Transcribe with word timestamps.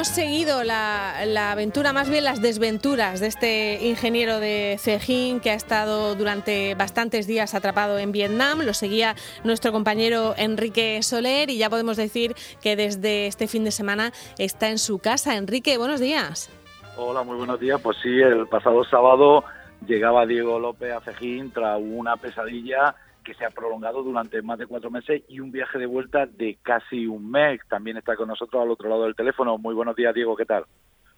Hemos 0.00 0.08
seguido 0.08 0.64
la, 0.64 1.26
la, 1.26 1.52
aventura, 1.52 1.92
más 1.92 2.08
bien 2.08 2.24
las 2.24 2.40
desventuras 2.40 3.20
de 3.20 3.26
este 3.26 3.86
ingeniero 3.86 4.40
de 4.40 4.76
Cejín 4.78 5.40
que 5.40 5.50
ha 5.50 5.54
estado 5.54 6.14
durante 6.14 6.74
bastantes 6.74 7.26
días 7.26 7.54
atrapado 7.54 7.98
en 7.98 8.10
Vietnam. 8.10 8.60
Lo 8.62 8.72
seguía 8.72 9.14
nuestro 9.44 9.72
compañero 9.72 10.32
Enrique 10.38 11.02
Soler 11.02 11.50
y 11.50 11.58
ya 11.58 11.68
podemos 11.68 11.98
decir 11.98 12.34
que 12.62 12.76
desde 12.76 13.26
este 13.26 13.46
fin 13.46 13.62
de 13.62 13.72
semana 13.72 14.10
está 14.38 14.70
en 14.70 14.78
su 14.78 15.00
casa. 15.00 15.36
Enrique, 15.36 15.76
buenos 15.76 16.00
días. 16.00 16.48
Hola, 16.96 17.22
muy 17.22 17.36
buenos 17.36 17.60
días. 17.60 17.78
Pues 17.82 17.98
sí, 18.02 18.08
el 18.08 18.46
pasado 18.46 18.82
sábado 18.84 19.44
llegaba 19.86 20.24
Diego 20.24 20.58
López 20.58 20.94
a 20.94 21.02
Cejín 21.02 21.50
tras 21.50 21.78
una 21.78 22.16
pesadilla 22.16 22.94
que 23.24 23.34
se 23.34 23.44
ha 23.44 23.50
prolongado 23.50 24.02
durante 24.02 24.40
más 24.42 24.58
de 24.58 24.66
cuatro 24.66 24.90
meses 24.90 25.22
y 25.28 25.40
un 25.40 25.50
viaje 25.52 25.78
de 25.78 25.86
vuelta 25.86 26.26
de 26.26 26.58
casi 26.62 27.06
un 27.06 27.30
mes. 27.30 27.60
También 27.68 27.96
está 27.96 28.16
con 28.16 28.28
nosotros 28.28 28.62
al 28.62 28.70
otro 28.70 28.88
lado 28.88 29.04
del 29.04 29.14
teléfono. 29.14 29.58
Muy 29.58 29.74
buenos 29.74 29.96
días, 29.96 30.14
Diego, 30.14 30.36
¿qué 30.36 30.46
tal? 30.46 30.64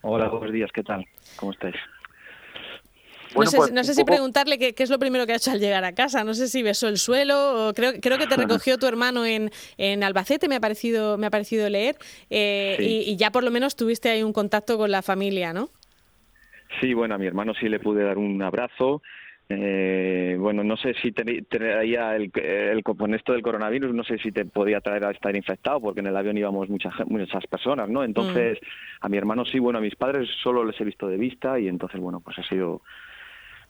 Hola, 0.03 0.29
buenos 0.29 0.53
días, 0.53 0.71
¿qué 0.73 0.83
tal? 0.83 1.05
¿Cómo 1.37 1.53
estáis? 1.53 1.77
no 3.35 3.47
sé, 3.47 3.57
pues, 3.57 3.73
no 3.73 3.85
sé 3.85 3.95
si 3.95 4.05
preguntarle 4.05 4.59
qué, 4.59 4.75
es 4.77 4.91
lo 4.91 4.99
primero 4.99 5.27
que 5.27 5.33
ha 5.33 5.37
hecho 5.37 5.51
al 5.51 5.61
llegar 5.61 5.85
a 5.85 5.95
casa. 5.95 6.25
No 6.25 6.35
sé 6.35 6.49
si 6.49 6.63
besó 6.63 6.89
el 6.89 6.99
suelo. 6.99 7.69
O 7.69 7.73
creo, 7.73 7.93
creo 8.01 8.19
que 8.19 8.27
te 8.27 8.37
recogió 8.37 8.79
tu 8.79 8.87
hermano 8.87 9.25
en, 9.25 9.51
en 9.79 10.03
Albacete, 10.03 10.49
me 10.49 10.57
ha 10.57 10.61
parecido, 10.61 11.19
me 11.19 11.27
ha 11.27 11.31
parecido 11.31 11.69
leer. 11.69 11.97
Eh, 12.31 12.77
y, 12.79 13.11
y, 13.11 13.17
ya 13.17 13.31
por 13.31 13.45
lo 13.45 13.51
menos 13.51 13.77
tuviste 13.77 14.11
ahí 14.11 14.23
un 14.23 14.33
contacto 14.33 14.77
con 14.77 14.91
la 14.91 15.03
familia, 15.03 15.53
¿no? 15.53 15.71
Sí, 16.81 16.95
bueno, 16.95 17.15
a 17.15 17.19
mi 17.19 17.27
hermano 17.27 17.53
sí 17.55 17.69
le 17.69 17.79
pude 17.79 18.03
dar 18.03 18.19
un 18.19 18.43
abrazo. 18.43 19.03
Eh, 19.49 20.37
bueno, 20.39 20.65
no 20.65 20.77
sé 20.77 20.95
si 20.95 21.13
traía 21.13 22.17
el, 22.17 22.31
el, 22.35 22.83
con 22.83 23.15
esto 23.15 23.33
del 23.33 23.43
coronavirus, 23.43 23.95
no 23.95 24.05
sé 24.05 24.19
si 24.19 24.33
te 24.33 24.45
podía 24.45 24.81
traer 24.81 25.05
a 25.05 25.11
estar 25.11 25.35
infectado, 25.37 25.81
porque 25.81 26.01
en 26.01 26.07
el 26.07 26.17
avión 26.17 26.39
íbamos 26.39 26.69
muchas 26.71 26.95
muchas 27.07 27.47
personas, 27.47 27.89
¿no? 27.89 28.03
Entonces, 28.03 28.59
mm. 28.61 28.67
a 29.07 29.09
mi 29.09 29.19
hermano 29.19 29.45
sí, 29.45 29.59
bueno, 29.59 29.79
a 29.79 29.83
mis 29.83 29.97
padres 29.97 30.29
solo 30.43 30.65
les 30.65 30.81
he 30.81 30.85
visto 30.85 31.09
de 31.09 31.17
vista 31.17 31.59
y 31.59 31.69
entonces, 31.69 32.01
bueno, 32.01 32.21
pues 32.21 32.39
ha 32.39 32.43
sido 32.45 32.83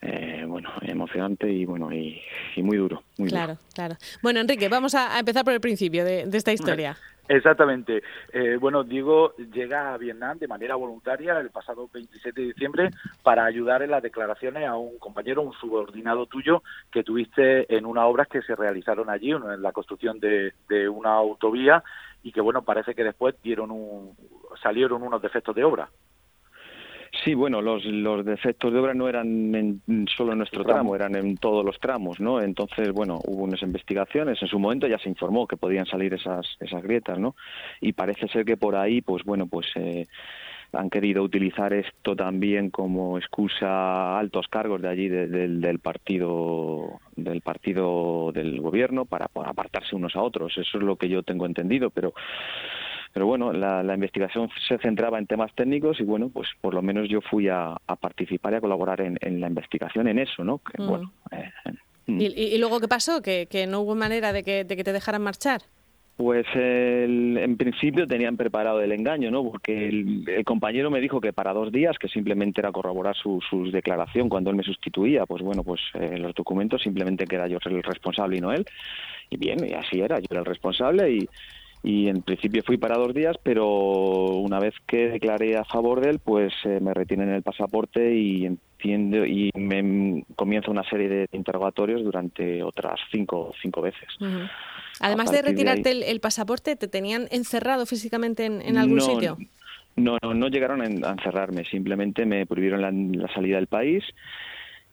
eh, 0.02 0.44
bueno, 0.46 0.70
emocionante 0.82 1.48
y 1.50 1.64
bueno 1.64 1.92
y, 1.92 2.20
muy 2.56 2.76
duro. 2.76 3.04
claro, 3.28 3.56
claro. 3.72 3.96
Bueno, 4.20 4.40
Enrique, 4.40 4.68
vamos 4.68 4.94
a, 4.94 5.18
empezar 5.18 5.44
por 5.44 5.52
el 5.52 5.60
principio 5.60 6.04
de, 6.04 6.28
esta 6.32 6.52
historia. 6.52 6.96
Exactamente. 7.28 8.02
Eh, 8.32 8.56
bueno, 8.60 8.82
Diego 8.82 9.34
llega 9.36 9.94
a 9.94 9.96
Vietnam 9.96 10.38
de 10.38 10.48
manera 10.48 10.74
voluntaria 10.74 11.38
el 11.38 11.50
pasado 11.50 11.88
27 11.92 12.40
de 12.40 12.46
diciembre 12.48 12.90
para 13.22 13.44
ayudar 13.44 13.82
en 13.82 13.92
las 13.92 14.02
declaraciones 14.02 14.66
a 14.66 14.76
un 14.76 14.98
compañero, 14.98 15.42
un 15.42 15.52
subordinado 15.52 16.26
tuyo 16.26 16.62
que 16.90 17.04
tuviste 17.04 17.74
en 17.74 17.86
unas 17.86 18.04
obras 18.04 18.28
que 18.28 18.42
se 18.42 18.56
realizaron 18.56 19.08
allí, 19.08 19.30
en 19.30 19.62
la 19.62 19.72
construcción 19.72 20.18
de, 20.18 20.52
de 20.68 20.88
una 20.88 21.14
autovía 21.14 21.84
y 22.24 22.32
que 22.32 22.40
bueno, 22.40 22.62
parece 22.62 22.94
que 22.94 23.04
después 23.04 23.34
dieron 23.42 23.70
un, 23.70 24.16
salieron 24.62 25.02
unos 25.02 25.22
defectos 25.22 25.54
de 25.54 25.64
obra. 25.64 25.88
Sí, 27.24 27.34
bueno, 27.34 27.62
los, 27.62 27.84
los 27.84 28.24
defectos 28.24 28.72
de 28.72 28.80
obra 28.80 28.94
no 28.94 29.08
eran 29.08 29.54
en, 29.54 30.08
solo 30.08 30.32
en 30.32 30.38
nuestro 30.38 30.64
tramo, 30.64 30.96
eran 30.96 31.14
en 31.14 31.36
todos 31.36 31.64
los 31.64 31.78
tramos, 31.78 32.18
¿no? 32.18 32.40
Entonces, 32.40 32.90
bueno, 32.90 33.20
hubo 33.24 33.44
unas 33.44 33.62
investigaciones, 33.62 34.42
en 34.42 34.48
su 34.48 34.58
momento 34.58 34.88
ya 34.88 34.98
se 34.98 35.08
informó 35.08 35.46
que 35.46 35.56
podían 35.56 35.86
salir 35.86 36.12
esas, 36.14 36.46
esas 36.58 36.82
grietas, 36.82 37.18
¿no? 37.20 37.36
Y 37.80 37.92
parece 37.92 38.26
ser 38.28 38.44
que 38.44 38.56
por 38.56 38.74
ahí, 38.74 39.02
pues 39.02 39.22
bueno, 39.24 39.46
pues 39.46 39.66
eh, 39.76 40.06
han 40.72 40.90
querido 40.90 41.22
utilizar 41.22 41.72
esto 41.72 42.16
también 42.16 42.70
como 42.70 43.18
excusa 43.18 43.68
a 43.68 44.18
altos 44.18 44.48
cargos 44.48 44.80
de 44.82 44.88
allí 44.88 45.08
del 45.08 45.78
partido 45.78 47.00
del 47.14 47.42
partido 47.42 48.32
del 48.32 48.60
gobierno 48.60 49.04
para 49.04 49.26
apartarse 49.26 49.94
unos 49.94 50.16
a 50.16 50.22
otros. 50.22 50.56
Eso 50.56 50.78
es 50.78 50.82
lo 50.82 50.96
que 50.96 51.08
yo 51.08 51.22
tengo 51.22 51.46
entendido, 51.46 51.90
pero 51.90 52.14
pero 53.12 53.26
bueno, 53.26 53.52
la, 53.52 53.94
investigación 53.94 54.48
se 54.66 54.78
centraba 54.78 55.18
en 55.18 55.26
temas 55.26 55.54
técnicos 55.54 56.00
y 56.00 56.04
bueno, 56.04 56.30
pues 56.30 56.48
por 56.60 56.72
lo 56.72 56.80
menos 56.80 57.08
yo 57.08 57.20
fui 57.20 57.48
a, 57.48 57.76
participar 58.00 58.54
y 58.54 58.56
a 58.56 58.60
colaborar 58.60 59.00
en, 59.00 59.40
la 59.40 59.48
investigación 59.48 60.08
en 60.08 60.18
eso, 60.18 60.42
¿no? 60.44 60.60
Mm. 60.78 60.88
bueno, 60.88 61.12
eh, 61.30 61.50
mm. 62.06 62.20
¿Y, 62.20 62.58
luego 62.58 62.80
qué 62.80 62.88
pasó? 62.88 63.20
¿Que, 63.20 63.66
no 63.68 63.80
hubo 63.80 63.94
manera 63.94 64.32
de 64.32 64.42
que, 64.42 64.64
te 64.64 64.92
dejaran 64.92 65.22
marchar? 65.22 65.60
Pues 66.16 66.46
en 66.54 67.56
principio 67.56 68.06
tenían 68.06 68.36
preparado 68.36 68.80
el 68.80 68.92
engaño, 68.92 69.30
¿no? 69.30 69.42
Porque 69.42 69.88
el, 69.88 70.44
compañero 70.44 70.90
me 70.90 71.00
dijo 71.00 71.20
que 71.20 71.32
para 71.32 71.52
dos 71.52 71.72
días, 71.72 71.98
que 71.98 72.08
simplemente 72.08 72.60
era 72.60 72.72
corroborar 72.72 73.16
su, 73.16 73.40
declaración 73.72 74.28
cuando 74.28 74.50
él 74.50 74.56
me 74.56 74.62
sustituía, 74.62 75.26
pues 75.26 75.42
bueno, 75.42 75.64
pues 75.64 75.80
eh, 75.94 76.18
los 76.18 76.34
documentos 76.34 76.82
simplemente 76.82 77.26
que 77.26 77.36
era 77.36 77.48
yo 77.48 77.58
el 77.64 77.82
responsable 77.82 78.36
y 78.36 78.40
no 78.40 78.52
él. 78.52 78.64
Y 79.30 79.36
bien, 79.36 79.58
y 79.66 79.72
así 79.72 80.00
era, 80.00 80.18
yo 80.18 80.26
era 80.30 80.40
el 80.40 80.46
responsable 80.46 81.10
y, 81.10 81.28
y 81.82 82.08
en 82.08 82.22
principio 82.22 82.62
fui 82.64 82.76
para 82.76 82.96
dos 82.96 83.12
días, 83.12 83.36
pero 83.42 83.66
una 83.66 84.60
vez 84.60 84.74
que 84.86 85.08
declaré 85.08 85.56
a 85.56 85.64
favor 85.64 86.00
de 86.00 86.10
él, 86.10 86.20
pues 86.20 86.52
eh, 86.64 86.78
me 86.80 86.94
retienen 86.94 87.30
el 87.30 87.42
pasaporte 87.42 88.14
y 88.14 88.46
entiendo 88.46 89.26
y 89.26 89.50
me 89.54 90.24
comienza 90.36 90.70
una 90.70 90.88
serie 90.88 91.08
de 91.08 91.28
interrogatorios 91.32 92.04
durante 92.04 92.62
otras 92.62 93.00
cinco, 93.10 93.52
cinco 93.60 93.82
veces. 93.82 94.08
Además 95.00 95.32
de 95.32 95.42
retirarte 95.42 96.10
el, 96.10 96.20
pasaporte, 96.20 96.76
¿te 96.76 96.86
tenían 96.86 97.26
encerrado 97.32 97.84
físicamente 97.86 98.44
en, 98.44 98.76
algún 98.76 99.00
sitio? 99.00 99.38
No, 99.96 100.18
no, 100.22 100.34
no 100.34 100.48
llegaron 100.48 100.82
a 100.82 101.10
encerrarme, 101.10 101.64
simplemente 101.64 102.24
me 102.26 102.46
prohibieron 102.46 102.80
la 102.80 103.28
salida 103.34 103.56
del 103.56 103.66
país 103.66 104.04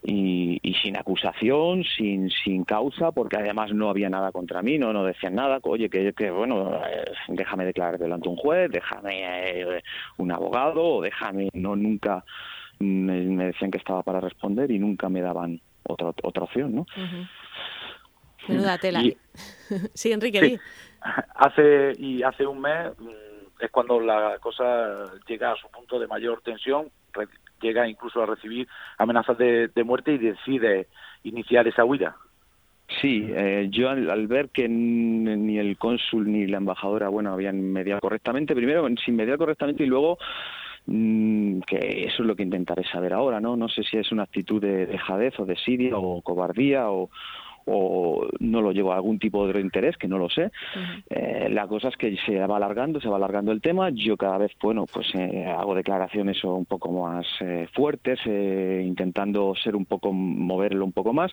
y, 0.04 0.60
y, 0.62 0.74
sin 0.76 0.98
acusación, 0.98 1.84
sin, 1.84 2.30
sin 2.30 2.64
causa, 2.64 3.12
porque 3.12 3.38
además 3.38 3.74
no 3.74 3.90
había 3.90 4.10
nada 4.10 4.32
contra 4.32 4.62
mí, 4.62 4.78
no, 4.78 4.94
no 4.94 5.04
decían 5.04 5.36
nada, 5.36 5.60
oye, 5.64 5.90
que, 5.90 6.14
que 6.14 6.32
bueno, 6.32 6.74
eh, 6.86 7.12
déjame 7.28 7.66
declarar 7.66 8.00
delante 8.00 8.26
de 8.26 8.30
un 8.30 8.38
juez, 8.38 8.72
déjame 8.72 9.62
eh, 9.62 9.84
un 10.18 10.32
abogado, 10.32 10.84
o 10.84 11.02
déjame, 11.02 11.50
no, 11.54 11.76
nunca 11.76 12.24
me, 12.80 13.46
decían 13.48 13.72
que 13.72 13.78
estaba 13.78 14.02
para 14.04 14.22
responder 14.22 14.72
y 14.72 14.80
nunca 14.80 15.10
me 15.10 15.22
daban 15.22 15.60
otra, 15.84 16.14
otra 16.24 16.44
opción, 16.44 16.76
¿no? 16.76 16.86
Menuda 18.48 18.78
tela. 18.78 19.02
sí, 19.94 20.12
Enrique, 20.12 20.60
Hace, 21.36 21.94
y 21.98 22.24
hace 22.24 22.46
un 22.46 22.60
mes 22.60 22.92
mm, 22.98 23.64
es 23.64 23.72
cuando 23.72 24.00
la 24.00 24.38
cosa 24.40 25.06
llega 25.28 25.52
a 25.52 25.56
su 25.56 25.70
punto 25.70 26.00
de 26.00 26.08
mayor 26.08 26.42
tensión, 26.42 26.90
llega 27.62 27.88
incluso 27.88 28.22
a 28.22 28.26
recibir 28.26 28.68
amenazas 28.98 29.38
de, 29.38 29.72
muerte 29.84 30.14
y 30.14 30.18
decide 30.18 30.88
iniciar 31.24 31.68
esa 31.68 31.86
huida. 31.86 32.16
Sí, 33.02 33.30
eh, 33.30 33.68
yo 33.70 33.90
al, 33.90 34.28
ver 34.28 34.50
que 34.50 34.68
ni 34.68 35.60
el 35.60 35.78
cónsul 35.78 36.32
ni 36.32 36.48
la 36.48 36.58
embajadora, 36.58 37.08
bueno, 37.10 37.32
habían 37.32 37.62
mediado 37.62 38.02
correctamente, 38.02 38.56
primero 38.56 38.88
sin 39.04 39.16
mediar 39.16 39.38
correctamente 39.38 39.84
y 39.84 39.88
luego 39.88 40.18
mm, 40.88 41.60
que 41.62 42.06
eso 42.06 42.24
es 42.24 42.28
lo 42.28 42.36
que 42.36 42.44
intentaré 42.44 42.84
saber 42.86 43.14
ahora, 43.14 43.40
¿no? 43.40 43.56
No 43.56 43.70
sé 43.70 43.84
si 43.84 43.98
es 43.98 44.12
una 44.12 44.24
actitud 44.24 44.60
de 44.60 44.88
dejadez 44.88 45.40
o 45.40 45.46
de 45.46 45.56
sidia 45.56 45.98
o 45.98 46.22
cobardía 46.22 46.90
o, 46.90 47.12
o 47.70 48.28
no 48.40 48.62
lo 48.62 48.72
llevo 48.72 48.92
a 48.92 48.96
algún 48.96 49.20
tipo 49.20 49.48
de 49.48 49.62
interés, 49.62 49.98
que 49.98 50.08
no 50.08 50.18
lo 50.18 50.30
sé. 50.30 50.52
Eh, 51.10 51.48
la 51.50 51.68
cosa 51.68 51.90
es 51.90 51.98
que 51.98 52.16
se 52.26 52.40
va 52.46 52.58
alargando, 52.58 53.00
se 53.00 53.10
va 53.10 53.18
alargando 53.18 53.52
el 53.52 53.62
tema. 53.62 53.90
Yo 53.90 54.18
cada 54.18 54.38
vez, 54.38 54.52
bueno, 54.62 54.86
pues 54.92 55.08
eh, 55.16 55.46
hago 55.46 55.76
declaraciones 55.76 56.44
un 56.44 56.66
poco 56.66 56.92
más 56.92 57.26
eh, 57.42 57.68
fuertes, 57.74 58.20
intentando 58.26 59.54
ser 59.56 59.76
un 59.76 59.86
poco, 59.86 60.12
moverlo 60.12 60.86
un 60.86 60.94
poco 60.94 61.14
más. 61.14 61.32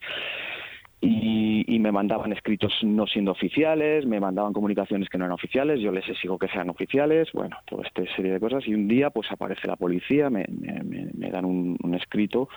Y, 1.01 1.79
me 1.79 1.93
mandaban 1.93 2.33
escritos 2.33 2.73
no 2.83 3.07
siendo 3.07 3.31
oficiales, 3.31 4.07
me 4.07 4.19
mandaban 4.19 4.53
comunicaciones 4.53 5.09
que 5.09 5.19
no 5.19 5.25
eran 5.25 5.35
oficiales, 5.35 5.79
yo 5.79 5.93
les 5.93 6.09
exijo 6.09 6.37
que 6.37 6.49
sean 6.49 6.69
oficiales, 6.69 7.29
bueno, 7.33 7.57
toda 7.67 7.87
esta 7.87 8.03
serie 8.17 8.33
de 8.33 8.41
cosas. 8.41 8.66
Y 8.66 8.75
un 8.75 8.89
día, 8.89 9.10
pues 9.10 9.31
aparece 9.31 9.69
la 9.69 9.77
policía, 9.77 10.31
me, 10.31 10.47
me, 10.49 11.31
dan 11.31 11.45
un, 11.45 11.77
un 11.81 11.95
escrito 11.95 12.49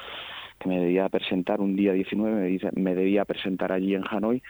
que 0.59 0.69
me 0.69 0.79
debía 0.79 1.09
presentar 1.09 1.61
un 1.61 1.75
día 1.75 1.94
19, 1.94 2.41
me, 2.41 2.47
dice, 2.47 2.69
me 2.73 2.95
debía 2.95 3.25
presentar 3.25 3.71
allí 3.71 3.95
en 3.95 4.03
Hanoi 4.07 4.41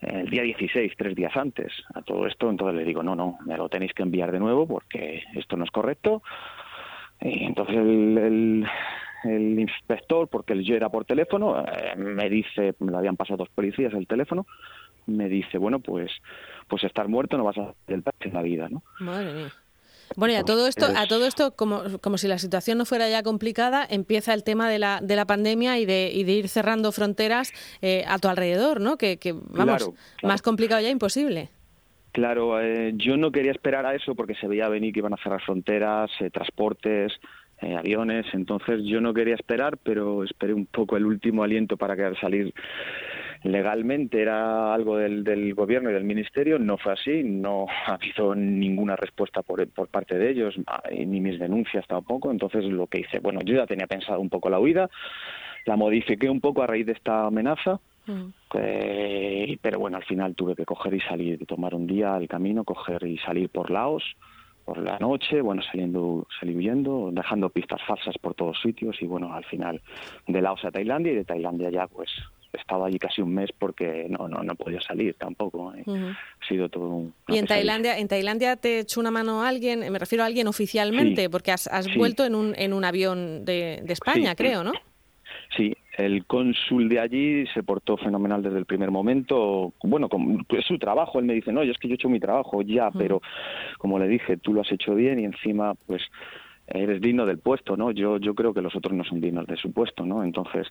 el 0.00 0.28
día 0.28 0.42
16, 0.42 0.92
tres 0.96 1.14
días 1.14 1.36
antes. 1.36 1.72
A 1.94 2.02
todo 2.02 2.26
esto, 2.26 2.50
entonces 2.50 2.76
le 2.76 2.84
digo, 2.84 3.02
no, 3.02 3.14
no, 3.14 3.38
me 3.46 3.56
lo 3.56 3.68
tenéis 3.68 3.92
que 3.94 4.02
enviar 4.02 4.32
de 4.32 4.40
nuevo 4.40 4.66
porque 4.66 5.22
esto 5.34 5.56
no 5.56 5.64
es 5.64 5.70
correcto. 5.70 6.22
Y 7.20 7.44
entonces 7.44 7.76
el, 7.76 8.66
el, 9.24 9.58
inspector, 9.58 10.28
porque 10.28 10.62
yo 10.62 10.74
era 10.74 10.90
por 10.90 11.04
teléfono, 11.04 11.58
eh, 11.60 11.96
me 11.96 12.28
dice, 12.28 12.74
me 12.80 12.92
lo 12.92 12.98
habían 12.98 13.16
pasado 13.16 13.38
dos 13.38 13.48
policías 13.48 13.94
el 13.94 14.06
teléfono, 14.06 14.46
me 15.06 15.28
dice, 15.28 15.58
bueno, 15.58 15.80
pues 15.80 16.10
pues 16.68 16.84
estar 16.84 17.08
muerto 17.08 17.36
no 17.36 17.44
vas 17.44 17.58
a 17.58 17.70
hacer 17.70 17.76
el 17.88 18.04
en 18.20 18.34
la 18.34 18.42
vida, 18.42 18.68
¿no? 18.68 18.82
Madre 19.00 19.32
mía. 19.32 19.52
Bueno, 20.16 20.34
y 20.34 20.36
a 20.36 20.42
todo 20.42 20.66
esto, 20.66 20.86
a 20.86 21.06
todo 21.06 21.26
esto 21.26 21.52
como, 21.56 21.98
como 22.00 22.18
si 22.18 22.28
la 22.28 22.38
situación 22.38 22.78
no 22.78 22.84
fuera 22.84 23.08
ya 23.08 23.22
complicada, 23.22 23.86
empieza 23.88 24.34
el 24.34 24.44
tema 24.44 24.70
de 24.70 24.78
la, 24.78 25.00
de 25.02 25.16
la 25.16 25.26
pandemia 25.26 25.78
y 25.78 25.86
de, 25.86 26.10
y 26.12 26.24
de 26.24 26.32
ir 26.32 26.48
cerrando 26.48 26.92
fronteras 26.92 27.52
eh, 27.82 28.04
a 28.06 28.18
tu 28.18 28.28
alrededor, 28.28 28.80
¿no? 28.80 28.96
Que, 28.96 29.18
que 29.18 29.32
vamos, 29.32 29.90
más 30.22 30.42
complicado 30.42 30.80
ya 30.80 30.90
imposible. 30.90 31.50
Claro, 32.12 32.60
eh, 32.60 32.92
yo 32.96 33.16
no 33.16 33.32
quería 33.32 33.50
esperar 33.50 33.86
a 33.86 33.94
eso 33.94 34.14
porque 34.14 34.34
se 34.36 34.46
veía 34.46 34.68
venir 34.68 34.92
que 34.92 35.00
iban 35.00 35.14
a 35.14 35.22
cerrar 35.22 35.42
fronteras, 35.42 36.10
eh, 36.20 36.30
transportes, 36.30 37.12
aviones, 37.78 38.26
entonces 38.34 38.80
yo 38.84 39.00
no 39.00 39.14
quería 39.14 39.36
esperar, 39.36 39.78
pero 39.78 40.22
esperé 40.22 40.52
un 40.52 40.66
poco 40.66 40.98
el 40.98 41.06
último 41.06 41.42
aliento 41.42 41.78
para 41.78 41.96
querer 41.96 42.18
salir 42.20 42.52
legalmente 43.44 44.22
era 44.22 44.72
algo 44.72 44.96
del, 44.96 45.22
del, 45.22 45.54
gobierno 45.54 45.90
y 45.90 45.92
del 45.92 46.04
ministerio, 46.04 46.58
no 46.58 46.78
fue 46.78 46.94
así, 46.94 47.22
no 47.22 47.66
ha 47.86 47.94
habido 47.94 48.34
ninguna 48.34 48.96
respuesta 48.96 49.42
por, 49.42 49.68
por 49.68 49.88
parte 49.88 50.18
de 50.18 50.30
ellos, 50.30 50.54
ah, 50.66 50.82
ni 50.90 51.20
mis 51.20 51.38
denuncias 51.38 51.86
tampoco, 51.86 52.30
entonces 52.30 52.64
lo 52.64 52.86
que 52.86 53.00
hice, 53.00 53.18
bueno, 53.20 53.40
yo 53.44 53.54
ya 53.54 53.66
tenía 53.66 53.86
pensado 53.86 54.18
un 54.18 54.30
poco 54.30 54.48
la 54.48 54.58
huida, 54.58 54.88
la 55.66 55.76
modifiqué 55.76 56.30
un 56.30 56.40
poco 56.40 56.62
a 56.62 56.66
raíz 56.66 56.86
de 56.86 56.92
esta 56.92 57.26
amenaza, 57.26 57.80
mm. 58.06 58.24
eh, 58.54 59.58
pero 59.60 59.78
bueno, 59.78 59.98
al 59.98 60.04
final 60.04 60.34
tuve 60.34 60.56
que 60.56 60.64
coger 60.64 60.94
y 60.94 61.00
salir, 61.00 61.44
tomar 61.46 61.74
un 61.74 61.86
día 61.86 62.14
al 62.14 62.28
camino, 62.28 62.64
coger 62.64 63.04
y 63.04 63.18
salir 63.18 63.50
por 63.50 63.70
Laos, 63.70 64.04
por 64.64 64.78
la 64.78 64.98
noche, 64.98 65.42
bueno, 65.42 65.60
saliendo, 65.70 66.26
salir 66.40 66.56
huyendo, 66.56 67.10
dejando 67.12 67.50
pistas 67.50 67.82
falsas 67.86 68.16
por 68.16 68.32
todos 68.32 68.58
sitios 68.62 68.96
y 69.02 69.06
bueno, 69.06 69.34
al 69.34 69.44
final 69.44 69.82
de 70.26 70.40
Laos 70.40 70.64
a 70.64 70.70
Tailandia 70.70 71.12
y 71.12 71.16
de 71.16 71.24
Tailandia 71.26 71.68
ya 71.68 71.86
pues 71.86 72.10
he 72.54 72.60
estado 72.60 72.84
allí 72.84 72.98
casi 72.98 73.22
un 73.22 73.34
mes 73.34 73.50
porque 73.58 74.06
no 74.08 74.28
no 74.28 74.42
no 74.42 74.54
podía 74.54 74.80
salir 74.80 75.14
tampoco. 75.14 75.74
¿eh? 75.74 75.84
Ha 75.86 76.46
sido 76.46 76.68
todo 76.68 76.88
un... 76.88 77.14
¿Y 77.28 77.38
en 77.38 77.46
Tailandia, 77.46 77.98
en 77.98 78.08
Tailandia 78.08 78.56
te 78.56 78.80
echó 78.80 79.00
una 79.00 79.10
mano 79.10 79.42
alguien? 79.42 79.80
Me 79.90 79.98
refiero 79.98 80.24
a 80.24 80.26
alguien 80.26 80.46
oficialmente, 80.46 81.30
porque 81.30 81.52
has, 81.52 81.68
vuelto 81.96 82.24
en 82.24 82.34
un, 82.34 82.54
en 82.56 82.72
un 82.72 82.84
avión 82.84 83.44
de, 83.44 83.80
de 83.82 83.92
España, 83.92 84.34
creo, 84.34 84.64
¿no? 84.64 84.72
Sí, 85.56 85.74
el 85.96 86.26
cónsul 86.26 86.88
de 86.88 86.98
allí 87.00 87.46
se 87.54 87.62
portó 87.62 87.96
fenomenal 87.96 88.42
desde 88.42 88.58
el 88.58 88.64
primer 88.64 88.90
momento. 88.90 89.72
Bueno, 89.82 90.08
es 90.48 90.64
su 90.66 90.78
trabajo. 90.78 91.18
Él 91.18 91.26
me 91.26 91.34
dice, 91.34 91.52
no, 91.52 91.62
yo 91.62 91.72
es 91.72 91.78
que 91.78 91.88
yo 91.88 91.94
he 91.94 91.96
hecho 91.96 92.08
mi 92.08 92.20
trabajo 92.20 92.62
ya, 92.62 92.90
pero 92.90 93.22
como 93.78 93.98
le 93.98 94.08
dije, 94.08 94.36
tú 94.36 94.52
lo 94.52 94.62
has 94.62 94.72
hecho 94.72 94.94
bien 94.94 95.20
y 95.20 95.24
encima, 95.24 95.74
pues 95.86 96.02
eres 96.66 97.00
digno 97.00 97.26
del 97.26 97.38
puesto, 97.38 97.76
¿no? 97.76 97.90
Yo, 97.92 98.18
yo 98.18 98.34
creo 98.34 98.54
que 98.54 98.62
los 98.62 98.74
otros 98.74 98.94
no 98.94 99.04
son 99.04 99.20
dignos 99.20 99.46
de 99.46 99.56
su 99.56 99.72
puesto, 99.72 100.04
¿no? 100.04 100.24
Entonces, 100.24 100.66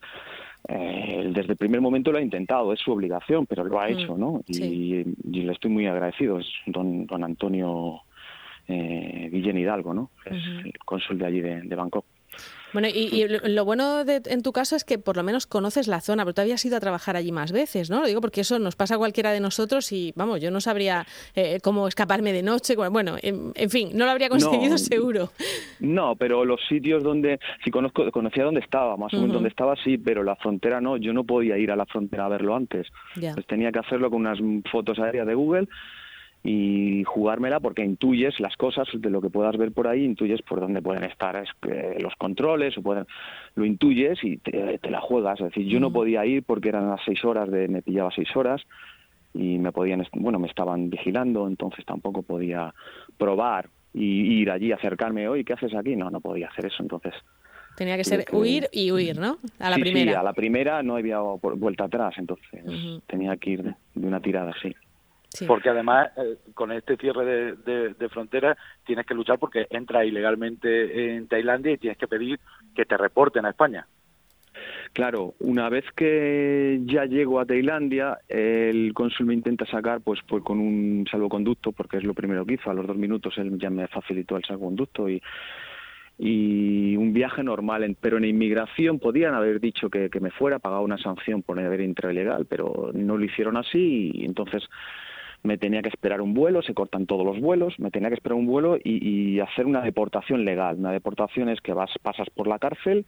eh, 0.68 1.31
desde 1.33 1.51
el 1.51 1.57
primer 1.57 1.81
momento 1.81 2.12
lo 2.12 2.19
ha 2.19 2.21
intentado, 2.21 2.71
es 2.71 2.80
su 2.80 2.92
obligación, 2.92 3.45
pero 3.45 3.63
lo 3.63 3.80
ha 3.80 3.89
hecho, 3.89 4.18
¿no? 4.18 4.44
Y, 4.48 5.04
le 5.04 5.51
estoy 5.51 5.71
muy 5.71 5.88
agradecido, 5.88 6.39
es 6.39 6.48
don, 6.65 7.06
don 7.06 7.24
Antonio 7.24 8.01
eh, 8.68 9.30
Guillén 9.31 9.57
Hidalgo, 9.57 9.94
¿no? 9.94 10.12
Es 10.25 10.44
el 10.63 10.74
cónsul 10.86 11.18
de 11.18 11.25
allí 11.25 11.42
de 11.42 11.75
Bangkok. 11.75 12.06
Bueno, 12.74 12.88
y, 12.88 13.27
lo 13.27 13.65
bueno 13.65 14.03
de, 14.03 14.21
en 14.25 14.41
tu 14.41 14.51
caso 14.51 14.75
es 14.75 14.83
que 14.83 14.97
por 14.97 15.15
lo 15.15 15.24
menos 15.24 15.45
conoces 15.45 15.88
la 15.88 16.01
zona, 16.01 16.24
pero 16.24 16.33
tú 16.33 16.41
habías 16.41 16.65
ido 16.65 16.75
a 16.75 16.80
trabajar 16.80 17.15
allí 17.15 17.31
más 17.31 17.51
veces, 17.51 17.91
¿no? 17.91 18.01
Lo 18.01 18.07
digo 18.07 18.19
porque 18.19 18.41
eso 18.41 18.57
nos 18.57 18.75
pasa 18.75 18.95
a 18.95 18.97
cualquiera 18.97 19.31
de 19.31 19.39
nosotros 19.39 19.91
y, 19.91 20.12
vamos, 20.15 20.41
yo 20.41 20.50
no 20.50 20.59
sabría 20.59 21.06
eh, 21.35 21.59
cómo 21.62 21.88
escaparme 21.88 22.33
de 22.33 22.41
noche. 22.41 22.75
Bueno, 22.75 23.15
en, 23.21 23.69
fin, 23.69 23.89
no 23.94 24.06
lo 24.06 24.12
habría 24.12 24.30
conseguido 24.30 24.77
seguro. 24.77 25.30
No, 25.80 26.15
pero 26.15 26.45
los 26.45 26.62
sitios 26.68 27.03
donde, 27.03 27.39
si 27.63 27.69
conozco, 27.69 28.09
conocía 28.12 28.44
dónde 28.44 28.62
estaba, 28.62 28.97
más 28.97 29.13
o 29.13 29.18
menos 29.18 29.33
donde 29.33 29.50
estaba, 29.50 29.75
sí, 29.83 29.97
pero 30.00 30.24
la 30.24 30.36
frontera 30.36 30.81
no, 30.81 30.97
yo 30.97 31.13
no 31.13 31.24
podía 31.24 31.57
ir 31.57 31.71
a 31.71 31.75
la 31.75 31.86
frontera 31.86 32.25
a 32.25 32.29
verlo 32.29 32.56
antes. 32.56 32.88
Pues 33.13 33.45
tenía 33.45 33.71
que 33.71 33.79
hacerlo 33.79 34.09
con 34.09 34.21
unas 34.21 34.39
fotos 34.71 34.97
aéreas 34.97 35.27
de 35.27 35.36
Google 35.36 35.68
y 36.44 37.04
jugármela 37.06 37.62
porque 37.62 37.86
intuyes 37.86 38.38
las 38.42 38.57
cosas 38.57 38.88
de 38.94 39.10
lo 39.10 39.22
que 39.22 39.30
puedas 39.30 39.56
ver 39.56 39.72
por 39.72 39.88
ahí, 39.88 40.04
intuyes 40.04 40.42
por 40.42 40.60
dónde 40.60 40.81
pueden 40.81 41.06
estar 41.06 41.42
los 42.00 42.16
controles, 42.18 42.78
o 42.78 42.81
pueden, 42.81 43.06
lo 43.56 43.66
intuyes 43.66 44.22
y 44.24 44.38
te, 44.38 44.80
la 44.90 45.00
juegas. 45.00 45.40
Es 45.40 45.48
decir, 45.48 45.66
yo 45.68 45.80
no 45.80 45.92
podía 45.94 46.25
ir 46.25 46.44
porque 46.44 46.69
eran 46.69 46.90
las 46.90 47.00
seis 47.06 47.24
horas, 47.24 47.50
de, 47.50 47.69
me 47.69 47.81
pillaba 47.81 48.12
seis 48.13 48.28
horas 48.36 48.62
y 49.34 49.57
me 49.57 49.72
podían, 49.72 50.06
bueno, 50.13 50.38
me 50.38 50.48
estaban 50.48 50.90
vigilando, 50.90 51.48
entonces 51.48 51.86
tampoco 51.86 52.24
podía 52.24 52.74
probar 53.18 53.69
y 53.94 54.42
ir 54.42 54.51
allí, 54.51 54.72
acercarme, 54.74 55.30
hoy 55.30 55.46
¿qué 55.46 55.54
haces 55.54 55.74
aquí? 55.74 55.96
No, 55.96 56.10
no 56.10 56.19
podía 56.19 56.50
hacer 56.50 56.66
eso, 56.66 56.84
entonces... 56.84 57.13
Tenía 57.78 57.98
que 57.98 58.04
ser 58.04 58.25
huir 58.31 58.69
y 58.72 58.92
huir, 58.92 59.18
¿no? 59.18 59.39
A 59.57 59.72
la 59.72 59.78
primera. 59.78 60.12
Sí, 60.12 60.16
a 60.16 60.22
la 60.22 60.34
primera 60.34 60.84
no 60.84 60.96
había 60.96 61.18
vuelta 61.19 61.86
atrás, 61.86 62.13
entonces 62.18 62.48
tenía 63.07 63.36
que 63.38 63.50
ir 63.50 63.63
de, 63.63 63.75
de 63.96 64.07
una 64.07 64.19
tirada, 64.19 64.54
sí. 64.62 64.75
Porque 65.47 65.69
además, 65.69 66.12
eh, 66.18 66.38
con 66.53 66.71
este 66.71 66.95
cierre 66.97 67.56
de, 67.56 67.94
de, 67.94 68.09
fronteras, 68.09 68.57
tienes 68.85 69.06
que 69.06 69.15
luchar 69.15 69.39
porque 69.39 69.65
entras 69.69 70.06
ilegalmente 70.06 71.15
en 71.15 71.27
Tailandia 71.27 71.71
y 71.71 71.77
tienes 71.77 71.97
que 71.97 72.07
pedir 72.07 72.39
que 72.75 72.85
te 72.85 72.97
reporten 72.97 73.45
a 73.45 73.50
España. 73.50 73.88
Claro, 74.94 75.33
una 75.39 75.69
vez 75.69 75.85
que 75.95 76.80
ya 76.85 77.06
llego 77.06 77.39
a 77.39 77.45
Tailandia, 77.45 78.19
el 78.30 78.94
cónsul 78.94 79.25
me 79.25 79.33
intenta 79.33 79.65
sacar 79.65 80.01
pues, 80.01 80.19
pues 80.27 80.44
con 80.44 80.59
un 80.59 81.07
salvoconducto, 81.09 81.71
porque 81.71 81.97
es 81.97 82.03
lo 82.03 82.13
primero 82.13 82.45
que 82.45 82.53
hizo. 82.53 82.69
A 82.69 82.75
los 82.75 82.86
dos 82.86 82.95
minutos 82.95 83.33
él 83.38 83.57
ya 83.57 83.71
me 83.71 83.88
facilitó 83.88 84.38
el 84.38 84.44
salvoconducto 84.44 85.09
y, 85.09 85.19
y 86.19 86.95
un 86.95 87.12
viaje 87.12 87.44
normal. 87.44 87.97
Pero 88.00 88.18
en 88.18 88.25
inmigración 88.25 89.00
podían 89.00 89.33
haber 89.33 89.59
dicho 89.59 89.89
que, 89.89 90.12
que 90.12 90.19
me 90.19 90.29
fuera, 90.29 90.59
pagado 90.59 90.83
una 90.83 91.00
sanción 91.00 91.41
por 91.41 91.59
haber 91.59 91.81
entrado 91.81 92.13
ilegal, 92.13 92.45
pero 92.45 92.91
no 92.94 93.18
lo 93.18 93.25
hicieron 93.25 93.57
así 93.57 94.12
y 94.13 94.25
entonces 94.25 94.63
me 95.44 95.57
tenía 95.57 95.81
que 95.81 95.90
esperar 95.90 96.22
un 96.22 96.34
vuelo, 96.34 96.62
se 96.62 96.74
cortan 96.74 97.06
todos 97.06 97.25
los 97.25 97.40
vuelos, 97.40 97.78
me 97.78 97.92
tenía 97.92 98.07
que 98.10 98.16
esperar 98.16 98.38
un 98.38 98.48
vuelo 98.48 98.78
y, 98.81 99.40
hacer 99.42 99.66
una 99.66 99.81
deportación 99.81 100.45
legal. 100.45 100.78
Una 100.80 100.92
deportación 100.92 101.50
es 101.50 101.60
que 101.60 101.74
vas, 101.74 101.92
pasas 102.01 102.30
por 102.30 102.48
la 102.48 102.60
cárcel 102.60 103.06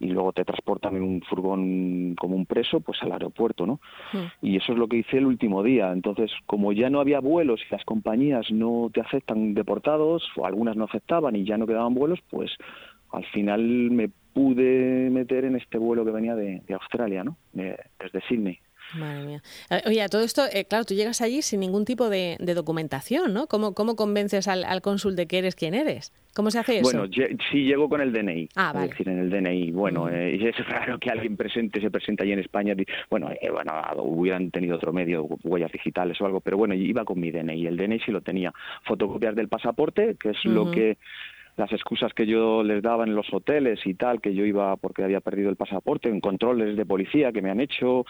y 0.00 0.08
luego 0.08 0.32
te 0.32 0.44
transportan 0.44 0.96
en 0.96 1.02
un 1.02 1.22
furgón 1.22 2.14
como 2.18 2.36
un 2.36 2.46
preso 2.46 2.80
pues 2.80 3.02
al 3.02 3.12
aeropuerto, 3.12 3.66
¿no? 3.66 3.80
Hmm. 4.12 4.26
Y 4.40 4.56
eso 4.56 4.72
es 4.72 4.78
lo 4.78 4.88
que 4.88 4.96
hice 4.96 5.18
el 5.18 5.26
último 5.26 5.62
día. 5.62 5.92
Entonces, 5.92 6.30
como 6.46 6.72
ya 6.72 6.88
no 6.88 7.00
había 7.00 7.20
vuelos 7.20 7.60
y 7.68 7.72
las 7.72 7.84
compañías 7.84 8.50
no 8.50 8.90
te 8.92 9.02
aceptan 9.02 9.52
deportados, 9.52 10.26
o 10.36 10.46
algunas 10.46 10.76
no 10.76 10.84
aceptaban 10.84 11.36
y 11.36 11.44
ya 11.44 11.58
no 11.58 11.66
quedaban 11.66 11.94
vuelos, 11.94 12.20
pues 12.30 12.50
al 13.12 13.24
final 13.26 13.60
me 13.60 14.08
pude 14.32 15.10
meter 15.10 15.44
en 15.44 15.56
este 15.56 15.78
vuelo 15.78 16.04
que 16.04 16.10
venía 16.10 16.34
de, 16.34 16.62
Australia, 16.72 17.24
¿no? 17.24 17.36
desde 17.52 18.20
Sydney. 18.26 18.58
Madre 18.96 19.24
mía. 19.24 19.42
Eh, 19.70 19.82
oye, 19.86 20.08
todo 20.08 20.22
esto, 20.22 20.42
eh, 20.52 20.64
claro, 20.64 20.84
tú 20.84 20.94
llegas 20.94 21.20
allí 21.20 21.42
sin 21.42 21.60
ningún 21.60 21.84
tipo 21.84 22.08
de, 22.08 22.36
documentación, 22.54 23.32
¿no? 23.34 23.46
¿Cómo, 23.46 23.74
cómo 23.74 23.96
convences 23.96 24.48
al, 24.48 24.80
cónsul 24.82 25.16
de 25.16 25.26
que 25.26 25.38
eres 25.38 25.54
quien 25.54 25.74
eres? 25.74 26.12
¿Cómo 26.34 26.50
se 26.50 26.58
hace 26.58 26.78
eso? 26.78 26.90
Bueno, 26.90 27.06
sí 27.52 27.64
llego 27.64 27.88
con 27.88 28.00
el 28.00 28.12
DNI. 28.12 28.48
Ah, 28.56 28.72
vale. 28.72 28.86
Es 28.86 28.90
decir, 28.90 29.08
en 29.08 29.20
el 29.20 29.30
DNI. 29.30 29.70
Bueno, 29.70 30.06
mm. 30.06 30.14
eh, 30.14 30.48
es 30.48 30.68
raro 30.68 30.98
que 30.98 31.10
alguien 31.10 31.36
presente 31.36 31.80
se 31.80 31.90
presente 31.90 32.24
allí 32.24 32.32
en 32.32 32.40
España. 32.40 32.74
Bueno, 33.08 33.30
bueno, 33.52 33.72
hubieran 34.02 34.50
tenido 34.50 34.76
otro 34.76 34.92
medio, 34.92 35.24
huellas 35.44 35.70
digitales 35.72 36.20
o 36.20 36.26
algo, 36.26 36.40
pero 36.40 36.56
bueno, 36.56 36.74
iba 36.74 37.04
con 37.04 37.20
mi 37.20 37.30
DNI. 37.30 37.66
El 37.66 37.76
DNI 37.76 38.00
sí 38.00 38.10
lo 38.10 38.20
tenía. 38.20 38.52
Fotocopias 38.84 39.34
del 39.34 39.48
pasaporte, 39.48 40.16
que 40.18 40.30
es 40.30 40.44
lo 40.44 40.70
que 40.70 40.98
las 41.56 41.72
excusas 41.72 42.12
que 42.12 42.26
yo 42.26 42.62
les 42.62 42.82
daba 42.82 43.04
en 43.04 43.14
los 43.14 43.32
hoteles 43.32 43.80
y 43.84 43.94
tal, 43.94 44.20
que 44.20 44.34
yo 44.34 44.44
iba 44.44 44.76
porque 44.76 45.04
había 45.04 45.20
perdido 45.20 45.50
el 45.50 45.56
pasaporte, 45.56 46.08
en 46.08 46.20
controles 46.20 46.76
de 46.76 46.86
policía 46.86 47.32
que 47.32 47.42
me 47.42 47.50
han 47.50 47.60
hecho, 47.60 48.04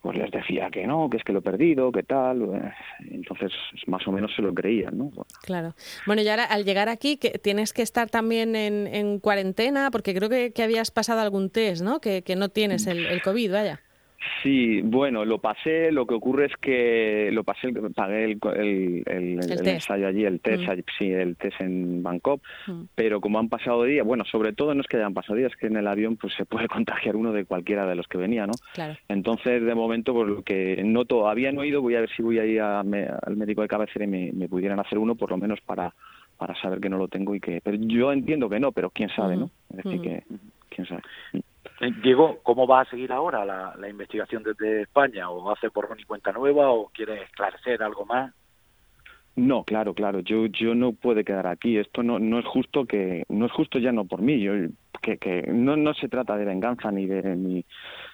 pues 0.00 0.16
les 0.16 0.30
decía 0.30 0.70
que 0.70 0.86
no, 0.86 1.10
que 1.10 1.18
es 1.18 1.24
que 1.24 1.32
lo 1.32 1.40
he 1.40 1.42
perdido, 1.42 1.92
que 1.92 2.02
tal. 2.02 2.42
Eh, 2.42 2.72
entonces, 3.10 3.52
más 3.86 4.06
o 4.06 4.12
menos 4.12 4.34
se 4.34 4.42
lo 4.42 4.54
creían, 4.54 4.96
¿no? 4.96 5.10
Claro. 5.42 5.74
Bueno, 6.06 6.22
y 6.22 6.28
ahora 6.28 6.44
al 6.44 6.64
llegar 6.64 6.88
aquí, 6.88 7.16
que 7.16 7.38
tienes 7.38 7.72
que 7.72 7.82
estar 7.82 8.08
también 8.08 8.56
en, 8.56 8.86
en 8.86 9.18
cuarentena, 9.18 9.90
porque 9.90 10.14
creo 10.14 10.28
que, 10.28 10.52
que, 10.52 10.62
habías 10.62 10.90
pasado 10.90 11.20
algún 11.20 11.50
test, 11.50 11.82
¿no? 11.82 12.00
Que, 12.00 12.22
que 12.22 12.36
no 12.36 12.48
tienes 12.48 12.86
el, 12.86 13.06
el 13.06 13.22
COVID, 13.22 13.52
vaya. 13.52 13.80
Sí, 14.42 14.82
bueno, 14.82 15.24
lo 15.24 15.38
pasé, 15.38 15.90
lo 15.90 16.06
que 16.06 16.14
ocurre 16.14 16.46
es 16.46 16.56
que 16.56 17.30
lo 17.32 17.42
pasé, 17.42 17.72
pagué 17.94 18.24
el, 18.24 18.38
el, 18.56 19.02
el, 19.06 19.68
ensayo 19.68 20.06
allí, 20.06 20.24
el 20.24 20.40
test, 20.40 20.62
mm. 20.64 20.82
sí, 20.98 21.10
el 21.10 21.36
test 21.36 21.60
en 21.60 22.02
Bangkok, 22.02 22.42
mm. 22.66 22.82
pero 22.94 23.20
como 23.20 23.38
han 23.38 23.48
pasado 23.48 23.84
días, 23.84 24.06
bueno, 24.06 24.24
sobre 24.24 24.52
todo 24.52 24.74
no 24.74 24.82
es 24.82 24.86
que 24.86 24.98
hayan 24.98 25.14
pasado 25.14 25.36
días, 25.36 25.52
que 25.56 25.68
en 25.68 25.76
el 25.76 25.86
avión 25.86 26.16
pues 26.16 26.34
se 26.34 26.44
puede 26.44 26.68
contagiar 26.68 27.16
uno 27.16 27.32
de 27.32 27.44
cualquiera 27.44 27.86
de 27.86 27.94
los 27.94 28.06
que 28.08 28.18
venía, 28.18 28.46
¿no? 28.46 28.52
Claro. 28.74 28.96
Entonces, 29.08 29.62
de 29.62 29.74
momento, 29.74 30.12
pues 30.12 30.28
lo 30.28 30.42
que 30.42 30.82
no 30.84 31.06
todavía 31.06 31.50
no 31.52 31.62
he 31.62 31.68
ido, 31.68 31.80
voy 31.80 31.94
a 31.94 32.00
ver 32.00 32.10
si 32.14 32.22
voy 32.22 32.38
a 32.38 32.44
ir 32.44 32.60
al 32.60 33.36
médico 33.36 33.62
de 33.62 33.68
cabecera 33.68 34.04
y 34.04 34.08
me, 34.08 34.32
me, 34.32 34.48
pudieran 34.48 34.80
hacer 34.80 34.98
uno, 34.98 35.14
por 35.14 35.30
lo 35.30 35.38
menos 35.38 35.60
para, 35.62 35.94
para 36.36 36.54
saber 36.60 36.80
que 36.80 36.88
no 36.88 36.98
lo 36.98 37.08
tengo 37.08 37.34
y 37.34 37.40
que... 37.40 37.60
Pero 37.62 37.78
yo 37.80 38.12
entiendo 38.12 38.48
que 38.50 38.60
no, 38.60 38.72
pero 38.72 38.90
quién 38.90 39.08
sabe, 39.10 39.36
¿no? 39.36 39.50
Es 39.70 39.84
decir, 39.84 40.00
que 40.00 40.22
quién 40.68 40.86
sabe. 40.86 41.02
Eh, 41.80 41.92
Diego, 42.02 42.40
¿cómo 42.42 42.66
va 42.66 42.82
a 42.82 42.90
seguir 42.90 43.10
ahora 43.10 43.44
la, 43.44 43.88
investigación 43.88 44.42
desde 44.42 44.82
España? 44.82 45.30
¿O 45.30 45.50
hace 45.50 45.70
por 45.70 45.88
y 45.98 46.04
cuenta 46.04 46.30
nueva 46.30 46.70
o 46.70 46.90
quiere 46.92 47.22
esclarecer 47.22 47.82
algo 47.82 48.04
más? 48.04 48.34
No, 49.36 49.64
claro, 49.64 49.94
claro. 49.94 50.20
Yo, 50.20 50.46
yo 50.46 50.74
no 50.74 50.92
puede 50.92 51.24
quedar 51.24 51.46
aquí. 51.46 51.78
Esto 51.78 52.02
no, 52.02 52.18
no 52.18 52.38
es 52.38 52.44
justo 52.44 52.84
que, 52.84 53.24
no 53.28 53.46
es 53.46 53.52
justo 53.52 53.78
ya 53.78 53.92
no 53.92 54.04
por 54.04 54.20
mí. 54.20 54.40
Yo, 54.40 54.52
que, 55.00 55.16
que 55.16 55.42
no, 55.48 55.76
no 55.76 55.94
se 55.94 56.08
trata 56.08 56.36
de 56.36 56.44
venganza 56.44 56.90
ni 56.90 57.06
de 57.06 57.34
ni, 57.36 57.64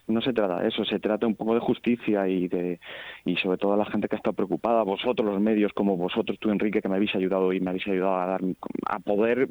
no 0.08 0.20
se 0.20 0.32
trata 0.32 0.60
de 0.60 0.68
eso. 0.68 0.84
Se 0.84 0.98
trata 0.98 1.26
un 1.26 1.34
poco 1.34 1.54
de 1.54 1.60
justicia 1.60 2.28
y 2.28 2.48
de 2.48 2.78
y 3.24 3.36
sobre 3.36 3.58
todo 3.58 3.72
a 3.72 3.76
la 3.76 3.86
gente 3.86 4.08
que 4.08 4.16
está 4.16 4.32
preocupada. 4.32 4.82
Vosotros 4.82 5.28
los 5.28 5.40
medios 5.40 5.72
como 5.72 5.96
vosotros, 5.96 6.38
tú 6.38 6.50
Enrique, 6.50 6.80
que 6.80 6.88
me 6.88 6.96
habéis 6.96 7.14
ayudado 7.14 7.52
y 7.52 7.60
me 7.60 7.70
habéis 7.70 7.86
ayudado 7.88 8.16
a 8.16 8.26
dar 8.26 8.40
a 8.88 8.98
poder 9.00 9.48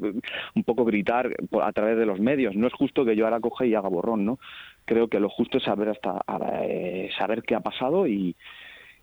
un 0.54 0.64
poco 0.64 0.84
gritar 0.84 1.34
a 1.62 1.72
través 1.72 1.98
de 1.98 2.06
los 2.06 2.20
medios. 2.20 2.54
No 2.56 2.66
es 2.66 2.72
justo 2.72 3.04
que 3.04 3.16
yo 3.16 3.24
ahora 3.24 3.40
coja 3.40 3.66
y 3.66 3.74
haga 3.74 3.88
borrón, 3.88 4.24
¿no? 4.24 4.38
Creo 4.84 5.08
que 5.08 5.20
lo 5.20 5.28
justo 5.28 5.58
es 5.58 5.64
saber 5.64 5.88
hasta 5.90 6.22
eh, 6.62 7.10
saber 7.18 7.42
qué 7.42 7.54
ha 7.54 7.60
pasado 7.60 8.06
y 8.06 8.36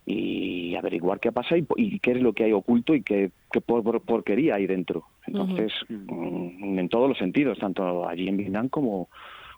y 0.06 0.74
averiguar 0.76 1.18
qué 1.18 1.32
pasa 1.32 1.56
y, 1.56 1.66
y, 1.76 1.98
qué 1.98 2.12
es 2.12 2.20
lo 2.20 2.34
que 2.34 2.44
hay 2.44 2.52
oculto 2.52 2.94
y 2.94 3.02
qué, 3.02 3.30
qué 3.50 3.60
por, 3.60 4.02
porquería 4.02 4.56
hay 4.56 4.66
dentro. 4.66 5.04
Entonces, 5.26 5.72
mm, 5.88 6.78
en 6.78 6.88
todos 6.90 7.08
los 7.08 7.16
sentidos, 7.16 7.58
tanto 7.58 8.06
allí 8.06 8.28
en 8.28 8.36
Vietnam 8.36 8.68
como, 8.68 9.08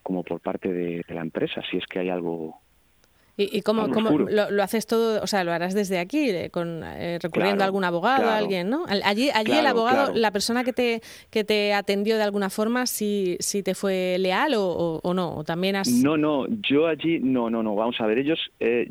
como 0.06 0.22
por 0.22 0.40
parte 0.40 0.72
de, 0.72 1.04
la 1.08 1.20
empresa, 1.20 1.60
si 1.68 1.78
es 1.78 1.86
que 1.86 1.98
hay 1.98 2.10
algo 2.10 2.60
¿Y, 3.38 3.60
cómo, 3.60 3.86
lo, 3.86 4.62
haces 4.62 4.86
todo? 4.86 5.22
O 5.22 5.26
sea, 5.26 5.44
lo 5.44 5.52
harás 5.52 5.74
desde 5.74 5.98
aquí, 5.98 6.30
eh, 6.30 6.48
con, 6.50 6.82
eh, 6.82 7.18
recurriendo 7.20 7.64
a 7.64 7.66
algún 7.66 7.84
abogado, 7.84 8.30
a 8.30 8.38
alguien, 8.38 8.70
¿no? 8.70 8.86
Allí, 9.04 9.28
allí 9.34 9.52
el 9.52 9.66
abogado, 9.66 10.14
la 10.14 10.30
persona 10.30 10.64
que 10.64 10.72
te, 10.72 11.02
que 11.30 11.44
te 11.44 11.74
atendió 11.74 12.16
de 12.16 12.22
alguna 12.22 12.48
forma, 12.48 12.86
si 12.86 13.36
¿sí, 13.40 13.62
te 13.62 13.74
fue 13.74 14.16
leal 14.18 14.54
o, 14.56 15.12
no? 15.14 15.36
¿O 15.36 15.44
también 15.44 15.76
has... 15.76 15.88
No, 15.88 16.16
no, 16.16 16.46
yo 16.48 16.86
allí, 16.86 17.18
no, 17.18 17.50
no, 17.50 17.62
no, 17.62 17.74
vamos 17.74 18.00
a 18.00 18.06
ver, 18.06 18.18
ellos, 18.18 18.40
eh, 18.58 18.88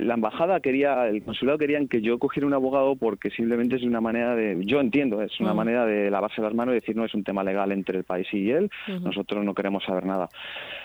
la 0.00 0.14
embajada 0.14 0.58
quería, 0.58 1.06
el 1.06 1.22
consulado 1.22 1.56
querían 1.56 1.86
que 1.86 2.02
yo 2.02 2.18
cogiera 2.18 2.48
un 2.48 2.54
abogado 2.54 2.96
porque 2.96 3.30
simplemente 3.30 3.76
es 3.76 3.84
una 3.84 4.00
manera 4.00 4.34
de, 4.34 4.62
yo 4.64 4.80
entiendo, 4.80 5.22
es 5.22 5.38
una 5.38 5.54
manera 5.54 5.86
de 5.86 6.10
lavarse 6.10 6.42
las 6.42 6.54
manos 6.54 6.72
y 6.72 6.80
decir, 6.80 6.96
no 6.96 7.04
es 7.04 7.14
un 7.14 7.22
tema 7.22 7.44
legal 7.44 7.70
entre 7.70 7.98
el 7.98 8.04
país 8.04 8.26
y 8.32 8.50
él, 8.50 8.68
nosotros 8.88 9.44
no 9.44 9.54
queremos 9.54 9.84
saber 9.84 10.04
nada. 10.06 10.28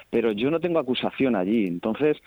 Pero 0.09 0.31
yo 0.31 0.49
no 0.51 0.59
tengo 0.59 0.79
acusación 0.79 1.35
allí, 1.35 1.67
entonces 1.67 2.17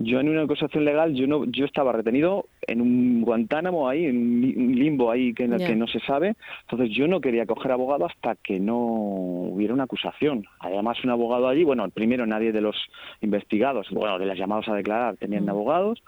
yo 0.00 0.20
en 0.20 0.28
una 0.28 0.42
acusación 0.42 0.84
legal, 0.84 1.14
yo 1.14 1.26
no, 1.26 1.44
yo 1.46 1.64
estaba 1.64 1.92
retenido 1.92 2.46
en 2.62 2.80
un 2.80 3.22
Guantánamo 3.22 3.88
ahí, 3.88 4.04
en 4.04 4.16
un 4.16 4.74
limbo 4.76 5.10
ahí 5.10 5.34
que, 5.34 5.48
que 5.48 5.74
no 5.74 5.88
se 5.88 5.98
sabe. 6.00 6.36
Entonces 6.62 6.96
yo 6.96 7.08
no 7.08 7.20
quería 7.20 7.46
coger 7.46 7.72
abogado 7.72 8.06
hasta 8.06 8.36
que 8.36 8.60
no 8.60 8.78
hubiera 8.78 9.74
una 9.74 9.84
acusación. 9.84 10.46
Además 10.60 11.02
un 11.02 11.10
abogado 11.10 11.48
allí, 11.48 11.64
bueno, 11.64 11.88
primero 11.90 12.26
nadie 12.26 12.52
de 12.52 12.60
los 12.60 12.76
investigados, 13.22 13.88
bueno, 13.90 14.20
de 14.20 14.26
los 14.26 14.38
llamados 14.38 14.68
a 14.68 14.74
declarar 14.74 15.16
tenían 15.16 15.46
mm. 15.46 15.50
abogados 15.50 16.02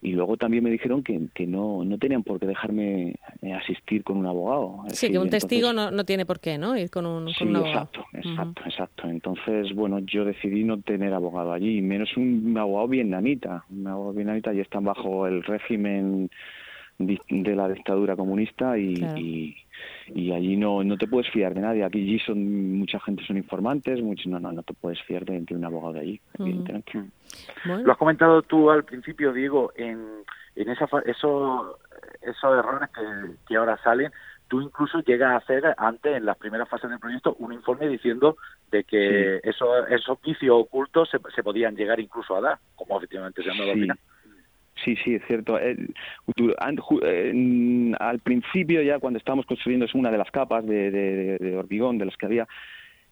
y 0.00 0.12
luego 0.12 0.36
también 0.36 0.62
me 0.62 0.70
dijeron 0.70 1.02
que, 1.02 1.20
que 1.34 1.46
no, 1.46 1.84
no 1.84 1.98
tenían 1.98 2.22
por 2.22 2.38
qué 2.38 2.46
dejarme 2.46 3.16
eh, 3.42 3.52
asistir 3.52 4.04
con 4.04 4.16
un 4.18 4.26
abogado. 4.26 4.84
Sí, 4.88 5.10
que 5.10 5.18
un 5.18 5.28
testigo 5.28 5.72
no, 5.72 5.90
no 5.90 6.04
tiene 6.04 6.24
por 6.24 6.38
qué, 6.38 6.56
¿no? 6.56 6.76
Ir 6.76 6.90
con 6.90 7.04
un, 7.04 7.32
con 7.32 7.48
un 7.48 7.56
abogado. 7.56 7.90
Exacto, 7.90 8.04
exacto, 8.12 8.62
exacto. 8.64 9.08
Entonces, 9.08 9.74
bueno, 9.74 9.98
yo 10.00 10.24
decidí 10.24 10.62
no 10.62 10.80
tener 10.80 11.12
abogado 11.12 11.52
allí, 11.52 11.82
menos 11.82 12.16
un 12.16 12.56
abogado 12.56 12.88
vietnamita. 12.88 13.64
Un 13.70 13.86
abogado 13.88 14.14
vietnamita 14.14 14.54
y 14.54 14.60
están 14.60 14.84
bajo 14.84 15.26
el 15.26 15.42
régimen 15.42 16.30
de 16.98 17.54
la 17.54 17.68
dictadura 17.68 18.16
comunista 18.16 18.78
y, 18.78 18.94
y, 19.16 19.56
allí 20.34 20.56
no, 20.56 20.82
no 20.84 20.96
te 20.96 21.06
puedes 21.06 21.30
fiar 21.30 21.54
de 21.54 21.60
nadie. 21.60 21.84
Aquí 21.84 22.18
son 22.20 22.78
mucha 22.78 23.00
gente 23.00 23.24
son 23.24 23.36
informantes, 23.36 24.00
muchos, 24.02 24.26
no, 24.26 24.38
no, 24.40 24.52
no 24.52 24.62
te 24.62 24.74
puedes 24.74 25.00
fiar 25.02 25.24
de, 25.24 25.54
un 25.54 25.64
abogado 25.64 25.94
de 25.94 26.00
allí, 26.00 26.20
Lo 27.64 27.92
has 27.92 27.98
comentado 27.98 28.42
tú 28.42 28.70
al 28.70 28.84
principio, 28.84 29.32
Diego, 29.32 29.72
en, 29.76 30.22
en 30.56 30.68
esa, 30.68 30.86
esos, 31.04 31.76
esos 32.22 32.58
errores 32.58 32.88
que, 32.90 33.36
que 33.46 33.56
ahora 33.56 33.78
salen, 33.82 34.10
tú 34.48 34.60
incluso 34.60 35.00
llegas 35.00 35.32
a 35.32 35.36
hacer 35.36 35.74
antes, 35.76 36.16
en 36.16 36.24
las 36.24 36.36
primeras 36.36 36.68
fases 36.68 36.90
del 36.90 36.98
proyecto, 36.98 37.36
un 37.38 37.52
informe 37.52 37.86
diciendo 37.86 38.36
de 38.70 38.84
que 38.84 39.40
esos, 39.42 39.68
esos 39.90 40.20
vicios 40.22 40.56
ocultos 40.58 41.08
se, 41.10 41.18
se 41.34 41.42
podían 41.42 41.76
llegar 41.76 42.00
incluso 42.00 42.34
a 42.34 42.40
dar, 42.40 42.58
como 42.74 42.96
efectivamente 42.96 43.42
se 43.42 43.50
han 43.50 43.58
dado 43.58 43.72
al 43.72 43.80
final. 43.80 43.98
Sí, 44.84 44.96
sí, 45.04 45.14
es 45.14 45.22
cierto. 45.26 45.56
al 47.98 48.18
principio, 48.20 48.82
ya 48.82 48.98
cuando 48.98 49.18
estábamos 49.18 49.46
construyendo, 49.46 49.86
es 49.86 49.94
una 49.94 50.10
de 50.10 50.18
las 50.18 50.30
capas 50.30 50.66
de, 50.66 51.56
hormigón 51.58 51.98
de 51.98 52.04
las 52.04 52.16
que 52.16 52.26
había, 52.26 52.46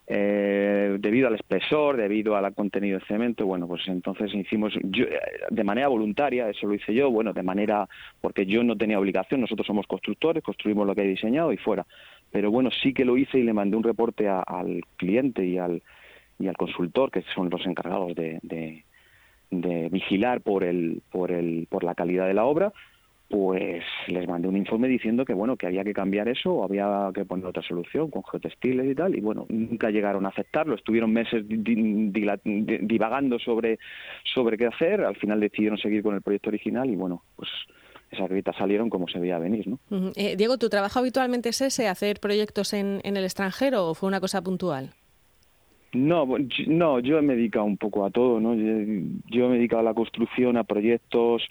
eh, 0.06 0.96
debido 1.00 1.26
al 1.26 1.35
espesor, 1.35 1.96
debido 1.96 2.37
al 2.37 2.54
contenido 2.54 3.00
de 3.00 3.04
cemento, 3.06 3.44
bueno, 3.44 3.66
pues 3.66 3.82
entonces 3.88 4.32
hicimos 4.32 4.73
yo, 4.85 5.06
de 5.50 5.64
manera 5.64 5.88
voluntaria, 5.88 6.49
eso 6.49 6.68
lo 6.68 6.75
hice 6.75 6.94
yo, 6.94 7.11
bueno, 7.11 7.32
de 7.32 7.42
manera, 7.42 7.88
porque 8.20 8.46
yo 8.46 8.62
no 8.62 8.76
tenía 8.76 9.00
obligación, 9.00 9.40
nosotros 9.40 9.66
somos 9.66 9.87
constructores, 9.88 10.44
construimos 10.44 10.87
lo 10.87 10.94
que 10.94 11.02
he 11.02 11.08
diseñado 11.08 11.52
y 11.52 11.56
fuera. 11.56 11.85
Pero 12.30 12.50
bueno, 12.52 12.70
sí 12.70 12.94
que 12.94 13.04
lo 13.04 13.16
hice 13.16 13.38
y 13.38 13.42
le 13.42 13.52
mandé 13.52 13.76
un 13.76 13.82
reporte 13.82 14.28
al 14.28 14.82
cliente 14.96 15.44
y 15.44 15.58
al, 15.58 15.82
y 16.38 16.46
al 16.46 16.56
consultor, 16.56 17.11
que 17.11 17.23
son 17.35 17.50
los 17.50 17.66
encargados 17.66 18.14
de 18.14 18.38
de 18.42 18.85
vigilar 19.50 20.40
por 20.40 20.64
el, 20.64 21.02
por 21.10 21.32
el, 21.32 21.66
por 21.70 21.84
la 21.84 21.94
calidad 21.94 22.26
de 22.26 22.34
la 22.34 22.44
obra, 22.44 22.72
pues 23.28 23.82
les 24.06 24.28
mandé 24.28 24.46
un 24.48 24.56
informe 24.56 24.86
diciendo 24.88 25.24
que 25.24 25.34
bueno 25.34 25.56
que 25.56 25.66
había 25.66 25.82
que 25.82 25.92
cambiar 25.92 26.28
eso 26.28 26.52
o 26.52 26.64
había 26.64 27.10
que 27.12 27.24
poner 27.24 27.46
otra 27.46 27.62
solución 27.62 28.08
con 28.10 28.22
geotextiles 28.22 28.86
y 28.86 28.94
tal 28.94 29.16
y 29.16 29.20
bueno 29.20 29.46
nunca 29.48 29.90
llegaron 29.90 30.26
a 30.26 30.28
aceptarlo. 30.28 30.76
Estuvieron 30.76 31.12
meses 31.12 31.44
divagando 31.46 33.38
sobre 33.40 33.78
sobre 34.32 34.56
qué 34.56 34.66
hacer. 34.66 35.00
Al 35.02 35.16
final 35.16 35.40
decidieron 35.40 35.78
seguir 35.78 36.02
con 36.02 36.14
el 36.14 36.22
proyecto 36.22 36.50
original 36.50 36.88
y 36.88 36.94
bueno 36.94 37.24
pues 37.34 37.48
esas 38.12 38.28
grietas 38.28 38.54
salieron 38.56 38.88
como 38.88 39.08
se 39.08 39.18
veía 39.18 39.40
venir 39.40 39.66
¿no? 39.66 39.80
Eh, 40.14 40.36
Diego 40.36 40.58
tu 40.58 40.68
trabajo 40.68 41.00
habitualmente 41.00 41.48
es 41.48 41.60
ese 41.60 41.88
hacer 41.88 42.20
proyectos 42.20 42.72
en, 42.72 43.00
en 43.02 43.16
el 43.16 43.24
extranjero 43.24 43.88
o 43.88 43.94
fue 43.94 44.06
una 44.06 44.20
cosa 44.20 44.42
puntual 44.42 44.92
no, 45.92 46.26
no, 46.66 46.98
yo 47.00 47.22
me 47.22 47.34
he 47.34 47.36
dedicado 47.36 47.64
un 47.64 47.76
poco 47.76 48.04
a 48.04 48.10
todo, 48.10 48.40
¿no? 48.40 48.54
Yo, 48.54 49.48
me 49.48 49.54
he 49.54 49.58
dedicado 49.58 49.80
a 49.80 49.84
la 49.84 49.94
construcción, 49.94 50.56
a 50.56 50.64
proyectos 50.64 51.42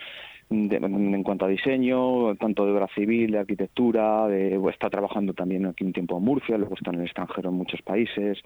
en 0.49 1.23
cuanto 1.23 1.45
a 1.45 1.47
diseño, 1.47 2.35
tanto 2.35 2.65
de 2.65 2.71
obra 2.71 2.87
civil, 2.93 3.31
de 3.31 3.39
arquitectura, 3.39 4.27
de, 4.27 4.55
estado 4.69 4.91
trabajando 4.91 5.33
también 5.33 5.65
aquí 5.65 5.83
un 5.83 5.93
tiempo 5.93 6.17
en 6.17 6.23
Murcia, 6.23 6.57
luego 6.57 6.75
estado 6.75 6.93
en 6.93 7.01
el 7.01 7.07
extranjero 7.07 7.49
en 7.49 7.55
muchos 7.55 7.81
países, 7.81 8.37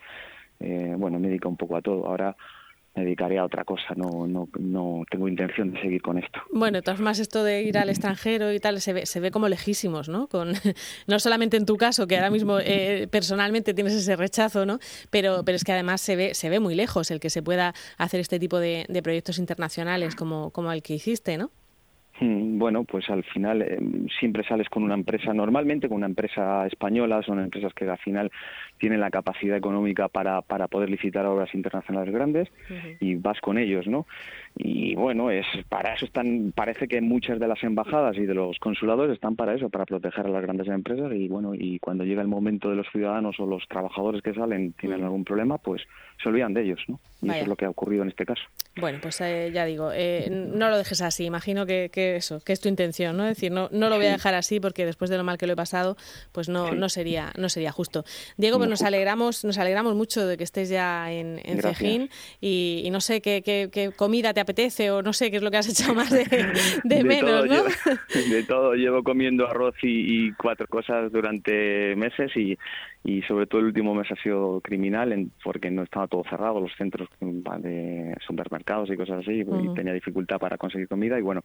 eh, 0.61 0.95
bueno, 0.97 1.19
me 1.19 1.27
he 1.27 1.29
dedicado 1.29 1.49
un 1.49 1.57
poco 1.57 1.75
a 1.75 1.81
todo. 1.81 2.05
Ahora 2.05 2.35
me 2.95 3.03
dedicaré 3.03 3.37
a 3.37 3.45
otra 3.45 3.63
cosa, 3.63 3.93
no, 3.95 4.27
no, 4.27 4.47
no 4.59 5.03
tengo 5.09 5.27
intención 5.27 5.71
de 5.71 5.81
seguir 5.81 6.01
con 6.01 6.17
esto. 6.17 6.39
Bueno, 6.51 6.77
de 6.77 6.81
todas 6.81 6.99
más 6.99 7.19
esto 7.19 7.43
de 7.43 7.63
ir 7.63 7.77
al 7.77 7.89
extranjero 7.89 8.51
y 8.51 8.59
tal, 8.59 8.81
se 8.81 8.93
ve, 8.93 9.05
se 9.05 9.19
ve 9.19 9.31
como 9.31 9.47
lejísimos, 9.47 10.09
¿no? 10.09 10.27
Con, 10.27 10.53
no 11.07 11.19
solamente 11.19 11.57
en 11.57 11.65
tu 11.65 11.77
caso, 11.77 12.07
que 12.07 12.15
ahora 12.15 12.29
mismo 12.29 12.59
eh, 12.59 13.07
personalmente 13.11 13.73
tienes 13.73 13.93
ese 13.93 14.15
rechazo, 14.15 14.65
¿no? 14.65 14.79
Pero, 15.09 15.43
pero 15.45 15.55
es 15.55 15.63
que 15.63 15.71
además 15.71 16.01
se 16.01 16.15
ve, 16.15 16.33
se 16.33 16.49
ve 16.49 16.59
muy 16.59 16.75
lejos 16.75 17.11
el 17.11 17.19
que 17.19 17.29
se 17.29 17.43
pueda 17.43 17.73
hacer 17.97 18.19
este 18.19 18.39
tipo 18.39 18.59
de, 18.59 18.85
de 18.89 19.01
proyectos 19.01 19.39
internacionales 19.39 20.15
como, 20.15 20.51
como 20.51 20.71
el 20.71 20.81
que 20.81 20.95
hiciste, 20.95 21.37
¿no? 21.37 21.51
Hmm, 22.19 22.59
bueno, 22.59 22.83
pues 22.83 23.09
al 23.09 23.23
final 23.23 23.61
eh, 23.61 23.79
siempre 24.19 24.43
sales 24.43 24.67
con 24.67 24.83
una 24.83 24.93
empresa, 24.93 25.33
normalmente 25.33 25.87
con 25.87 25.97
una 25.97 26.07
empresa 26.07 26.67
española, 26.67 27.21
son 27.23 27.39
empresas 27.39 27.73
que 27.73 27.89
al 27.89 27.97
final 27.97 28.29
tienen 28.79 28.99
la 28.99 29.11
capacidad 29.11 29.57
económica 29.57 30.07
para, 30.07 30.41
para 30.41 30.67
poder 30.67 30.89
licitar 30.89 31.25
obras 31.25 31.53
internacionales 31.53 32.13
grandes 32.13 32.49
y 32.99 33.15
vas 33.15 33.39
con 33.41 33.57
ellos, 33.57 33.87
¿no? 33.87 34.07
Y 34.55 34.95
bueno, 34.95 35.29
es 35.31 35.45
para 35.69 35.93
eso 35.93 36.05
están, 36.05 36.51
parece 36.55 36.87
que 36.87 37.01
muchas 37.01 37.39
de 37.39 37.47
las 37.47 37.63
embajadas 37.63 38.17
y 38.17 38.25
de 38.25 38.33
los 38.33 38.57
consulados 38.59 39.11
están 39.11 39.35
para 39.35 39.53
eso, 39.53 39.69
para 39.69 39.85
proteger 39.85 40.25
a 40.25 40.29
las 40.29 40.41
grandes 40.41 40.67
empresas 40.67 41.11
y 41.13 41.27
bueno, 41.27 41.53
y 41.53 41.79
cuando 41.79 42.03
llega 42.03 42.21
el 42.21 42.27
momento 42.27 42.69
de 42.69 42.75
los 42.75 42.87
ciudadanos 42.91 43.39
o 43.39 43.45
los 43.45 43.67
trabajadores 43.67 44.21
que 44.21 44.33
salen 44.33 44.73
tienen 44.73 45.03
algún 45.03 45.23
problema, 45.23 45.57
pues 45.57 45.83
se 46.21 46.29
olvidan 46.29 46.53
de 46.53 46.63
ellos, 46.63 46.79
¿no? 46.87 46.99
Y 47.21 47.29
eso 47.29 47.41
es 47.41 47.47
lo 47.47 47.55
que 47.55 47.65
ha 47.65 47.69
ocurrido 47.69 48.03
en 48.03 48.09
este 48.09 48.25
caso. 48.25 48.43
Bueno, 48.77 48.99
pues 49.01 49.19
eh, 49.21 49.51
ya 49.53 49.65
digo, 49.65 49.91
eh, 49.93 50.29
no 50.29 50.69
lo 50.69 50.77
dejes 50.77 51.01
así, 51.01 51.25
imagino 51.25 51.65
que, 51.65 51.89
que, 51.91 52.15
eso, 52.15 52.39
que 52.41 52.53
es 52.53 52.61
tu 52.61 52.69
intención, 52.69 53.17
¿no? 53.17 53.23
Es 53.23 53.35
decir, 53.35 53.51
no, 53.51 53.69
no 53.71 53.89
lo 53.89 53.97
voy 53.97 54.05
a 54.05 54.11
dejar 54.11 54.35
así 54.35 54.59
porque 54.59 54.85
después 54.85 55.09
de 55.09 55.17
lo 55.17 55.23
mal 55.23 55.37
que 55.37 55.47
lo 55.47 55.53
he 55.53 55.57
pasado, 55.57 55.97
pues 56.31 56.49
no, 56.49 56.73
no 56.73 56.89
sería, 56.89 57.33
no 57.37 57.49
sería 57.49 57.71
justo. 57.71 58.05
Diego, 58.37 58.59
nos 58.79 58.81
alegramos, 58.83 59.43
nos 59.43 59.57
alegramos 59.57 59.95
mucho 59.95 60.25
de 60.25 60.37
que 60.37 60.43
estés 60.43 60.69
ya 60.69 61.11
en, 61.11 61.39
en 61.43 61.61
Cejín 61.61 62.09
y, 62.39 62.87
no 62.91 63.01
sé 63.01 63.21
qué, 63.21 63.41
qué, 63.43 63.69
qué 63.71 63.91
comida 63.91 64.33
te 64.33 64.39
apetece 64.39 64.91
o 64.91 65.01
no 65.01 65.13
sé 65.13 65.31
qué 65.31 65.37
es 65.37 65.43
lo 65.43 65.51
que 65.51 65.57
has 65.57 65.69
echado 65.69 65.95
más 65.95 66.09
de, 66.11 67.03
menos, 67.03 67.47
¿no? 67.47 67.63
de 68.29 68.43
todo, 68.43 68.73
llevo 68.73 69.03
comiendo 69.03 69.47
arroz 69.47 69.75
y, 69.81 70.31
cuatro 70.33 70.67
cosas 70.67 71.11
durante 71.11 71.95
meses 71.95 72.31
y, 72.35 72.57
y 73.03 73.21
sobre 73.23 73.47
todo 73.47 73.61
el 73.61 73.67
último 73.67 73.93
mes 73.93 74.11
ha 74.11 74.15
sido 74.21 74.61
criminal 74.61 75.11
en, 75.11 75.31
porque 75.43 75.71
no 75.71 75.83
estaba 75.83 76.07
todo 76.07 76.23
cerrado, 76.29 76.59
los 76.59 76.71
centros 76.77 77.07
de 77.19 78.15
supermercados 78.25 78.89
y 78.91 78.97
cosas 78.97 79.19
así, 79.19 79.41
y 79.41 79.73
tenía 79.73 79.93
dificultad 79.93 80.37
para 80.37 80.57
conseguir 80.57 80.87
comida 80.87 81.17
y 81.17 81.21
bueno, 81.21 81.43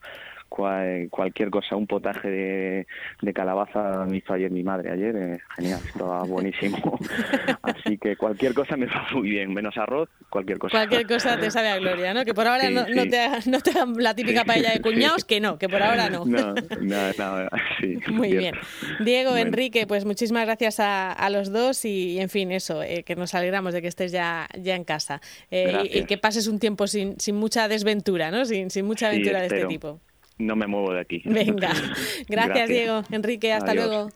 cualquier 0.49 1.51
cosa, 1.51 1.77
un 1.77 1.87
potaje 1.87 2.29
de, 2.29 2.87
de 3.23 3.33
calabaza 3.33 4.05
me 4.09 4.19
hizo 4.19 4.33
ayer 4.33 4.51
mi 4.51 4.63
madre, 4.63 4.91
ayer, 4.91 5.17
eh, 5.17 5.39
genial, 5.57 5.81
estaba 5.87 6.25
buenísimo, 6.25 6.99
así 7.63 7.99
que 7.99 8.17
cualquier 8.17 8.55
cosa 8.55 8.77
me 8.77 8.87
va 8.87 9.07
muy 9.13 9.31
bien, 9.31 9.53
menos 9.53 9.77
arroz, 9.77 10.09
cualquier 10.29 10.59
cosa. 10.59 10.77
Cualquier 10.79 11.07
cosa 11.07 11.39
te 11.39 11.51
sabe 11.51 11.69
a 11.69 11.79
gloria, 11.79 12.15
¿no? 12.15 12.25
Que 12.25 12.35
por 12.35 12.47
ahora 12.47 12.71
no, 12.71 12.87
no, 12.89 13.03
te, 13.05 13.29
no 13.47 13.61
te 13.61 13.73
dan 13.73 13.95
la 13.99 14.15
típica 14.15 14.45
paella 14.45 14.73
de 14.73 14.81
cuñados, 14.81 15.25
que 15.25 15.41
no, 15.41 15.59
que 15.59 15.69
por 15.69 15.83
ahora 15.83 16.11
no. 16.11 16.25
No, 16.25 16.55
no, 16.55 17.13
no, 17.19 17.49
sí. 17.81 17.99
Muy 18.09 18.37
bien. 18.37 18.55
Diego, 19.01 19.37
Enrique, 19.37 19.87
pues 19.87 20.05
muchísimas 20.05 20.47
gracias 20.47 20.81
a, 20.81 21.13
a 21.13 21.31
los 21.31 21.53
dos 21.53 21.85
y, 21.85 22.19
en 22.21 22.29
fin, 22.29 22.53
eso, 22.53 22.83
eh, 22.83 23.03
que 23.05 23.17
nos 23.17 23.35
alegramos 23.35 23.73
de 23.75 23.83
que 23.83 23.89
estés 23.89 24.13
ya, 24.13 24.49
ya 24.59 24.75
en 24.77 24.85
casa 24.85 25.21
eh, 25.51 25.91
y, 25.93 26.05
que 26.05 26.19
pases 26.19 26.49
un 26.49 26.59
tiempo 26.59 26.87
sin, 26.87 27.19
sin 27.21 27.37
mucha 27.37 27.69
desventura, 27.69 28.31
¿no? 28.31 28.45
Sin, 28.45 28.71
sin 28.71 28.87
mucha 28.87 29.09
aventura 29.09 29.41
de 29.41 29.47
este 29.47 29.67
tipo. 29.67 30.01
No 30.39 30.57
me 30.57 30.67
muevo 30.67 30.93
de 30.93 31.01
aquí. 31.01 31.23
Venga, 31.25 31.71
gracias, 32.29 32.69
Diego. 32.69 33.03
Enrique, 33.11 33.53
hasta 33.53 33.75
luego. 33.75 34.09